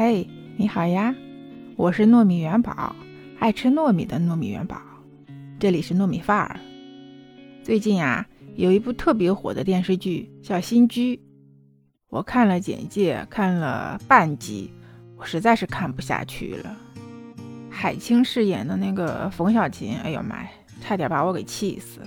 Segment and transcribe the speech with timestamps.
[0.00, 1.12] 嘿，你好呀，
[1.74, 2.94] 我是糯米元宝，
[3.40, 4.80] 爱吃糯米的糯米元宝。
[5.58, 6.60] 这里是糯米范儿。
[7.64, 8.24] 最近啊，
[8.54, 11.16] 有一部特别火的电视剧叫《新居》，
[12.10, 14.72] 我看了简介，看了半集，
[15.16, 16.76] 我实在是看不下去了。
[17.68, 20.48] 海清饰演的那个冯小琴，哎呦妈呀，
[20.80, 22.02] 差点把我给气死。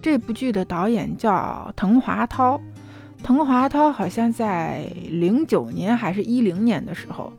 [0.00, 2.58] 这部剧的导演叫滕华涛。
[3.22, 7.32] 滕华涛好像在零九年还是一零年的时候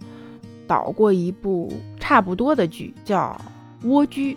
[0.67, 3.35] 导过一部差不多的剧，叫
[3.87, 4.33] 《蜗居》。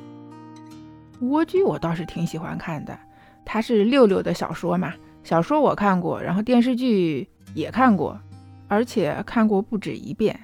[1.26, 2.98] 《蜗居》我倒是挺喜欢看的，
[3.44, 8.18] 它是六六的小说嘛，小说我看过，然后电视剧也看过，
[8.66, 10.40] 而且看过不止一遍。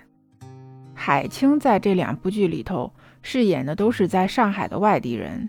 [0.95, 2.93] 海清在这两部剧里头
[3.23, 5.49] 饰演的都是在上海的外地人，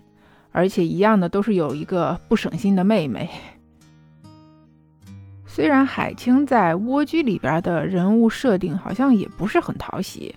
[0.52, 3.28] 而且一样的都是有一个不省心的妹妹。
[5.52, 10.32] 虽然海清在《蜗居》里边的人物设定好像也不是很讨喜，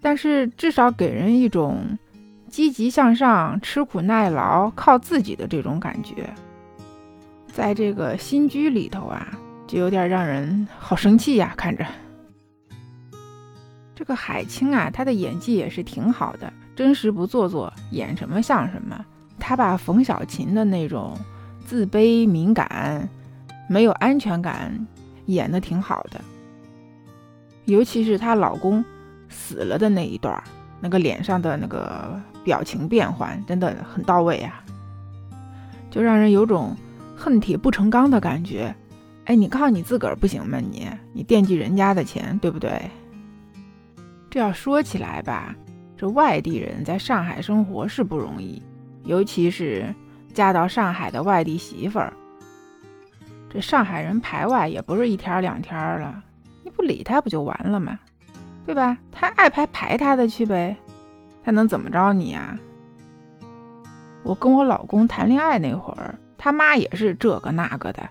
[0.00, 1.98] 但是至少给人一种
[2.48, 6.32] 积极向上、吃苦耐劳、靠自己的这种感觉。
[7.52, 11.52] 在这个新居里头啊，就有点让人好生气呀！
[11.56, 11.84] 看着
[13.92, 19.04] 这个海清啊，她的演技也是挺好的，真实不做作，演什么像什么。
[19.36, 21.18] 她把冯小琴的那种
[21.66, 23.08] 自卑、敏感。
[23.68, 24.86] 没有安全感，
[25.26, 26.20] 演的挺好的，
[27.64, 28.84] 尤其是她老公
[29.28, 30.42] 死了的那一段，
[30.80, 34.64] 那个脸上的那个表情变换真的很到位啊，
[35.90, 36.76] 就让人有种
[37.16, 38.74] 恨铁不成钢的感觉。
[39.24, 40.58] 哎，你靠你自个儿不行吗？
[40.58, 42.90] 你你惦记人家的钱，对不对？
[44.28, 45.56] 这要说起来吧，
[45.96, 48.62] 这外地人在上海生活是不容易，
[49.04, 49.94] 尤其是
[50.34, 52.12] 嫁到上海的外地媳妇儿。
[53.54, 56.20] 这上海人排外也不是一天两天了，
[56.64, 57.96] 你不理他不就完了吗？
[58.66, 58.98] 对吧？
[59.12, 60.76] 他爱排排他的去呗，
[61.44, 62.58] 他能怎么着你呀？
[64.24, 68.02] 我跟我老公谈恋爱那会儿，他妈也是这个那个的。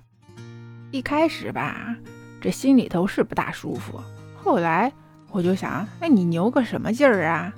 [0.92, 1.94] 一开始吧，
[2.40, 4.00] 这心里头是不大舒服。
[4.42, 4.94] 后来
[5.30, 7.52] 我就想，哎，你牛个什么劲儿啊？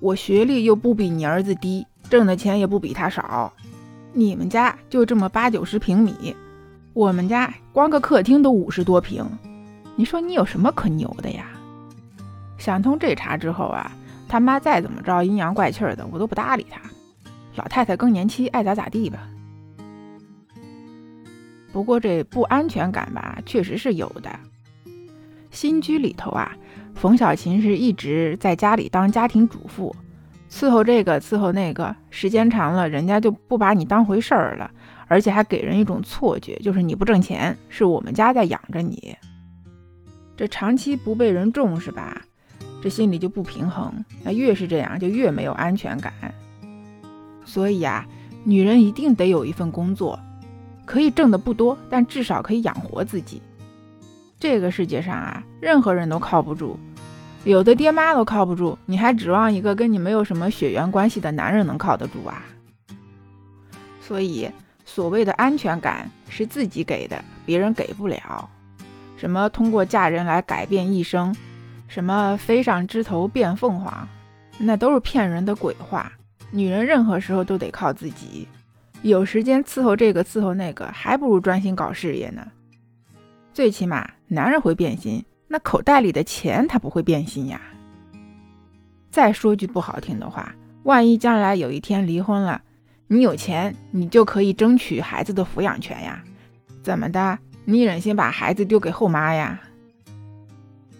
[0.00, 3.52] 我学历又不比你儿子低，挣的钱也不比他少，
[4.14, 6.34] 你们家就这么八九十平米。
[6.96, 9.22] 我们家光个客厅都五十多平，
[9.96, 11.44] 你说你有什么可牛的呀？
[12.56, 13.92] 想通这茬之后啊，
[14.26, 16.80] 他妈再怎么着阴阳怪气的，我都不搭理他。
[17.56, 19.28] 老太太更年期，爱咋咋地吧。
[21.70, 24.30] 不过这不安全感吧，确实是有的。
[25.50, 26.56] 新居里头啊，
[26.94, 29.94] 冯小琴是一直在家里当家庭主妇，
[30.56, 34.70] 伺候这个伺候那个，时间长了，人家就不把你当回事儿了。
[35.06, 39.14] 而且还给人一种错觉，就是你不挣钱，是我们家在养着你。
[40.34, 42.22] 这长期不被人重视吧，
[42.82, 44.02] 这心里就不平衡。
[44.24, 46.10] 那越是这样，就越没有安全感。
[47.44, 48.06] 所以啊，
[48.42, 50.18] 女人一定得有一份工作，
[50.86, 53.42] 可以挣的不多，但至少可以养活自己。
[54.40, 56.78] 这个世界上啊，任何人都靠不住，
[57.46, 62.42] 有的爹妈都靠不住，你还指望一个跟你没有什么血缘关系的男人能靠得住啊？
[64.00, 64.50] 所以。
[64.88, 68.48] 所谓的安全感是自己给的，别人给不了。
[69.16, 71.34] 什么通过嫁人来改变一生，
[71.88, 74.08] 什么飞上枝头变凤凰，
[74.58, 76.10] 那都是骗人的鬼话。
[76.52, 78.46] 女人任何时候都得靠自己，
[79.02, 82.46] 有时间伺候这个伺候那个，还不如专心搞事业呢。
[83.52, 87.60] 最起码男人会变心，那口袋里的钱他不会变心呀。
[89.10, 92.62] 再说句不好听的话，万一将来有一天离婚了。
[93.08, 96.22] 你有钱，你就可以争取孩子的抚养权呀？
[96.82, 97.38] 怎么的？
[97.64, 99.60] 你忍心把孩子丢给后妈呀？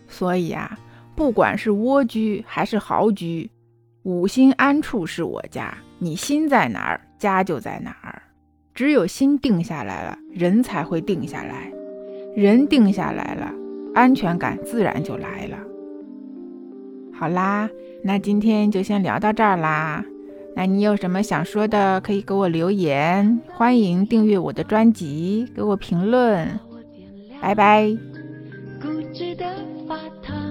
[0.08, 0.78] 所以啊，
[1.14, 3.50] 不管是蜗居还是豪居，
[4.02, 5.76] 五心安处是我家。
[5.98, 8.22] 你心在哪儿，家就在哪儿。
[8.74, 11.72] 只有心定下来了，人才会定下来。
[12.36, 13.52] 人定下来了，
[13.96, 15.56] 安全感自然就来了。
[17.14, 17.68] 好啦
[18.04, 20.04] 那今天就先聊到这儿啦。
[20.54, 26.46] 那你有什么想说的可以给我留言欢迎订阅我的专辑给我评论。
[27.40, 27.88] 拜拜。
[28.80, 29.46] 固执的
[29.88, 30.45] 发烫